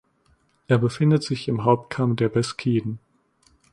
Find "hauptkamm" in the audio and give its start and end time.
1.63-2.15